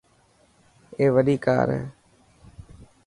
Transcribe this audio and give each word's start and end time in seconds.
اي 0.99 1.05
وڏي 1.15 1.35
ڪار 1.45 1.67
هي. 1.75 1.83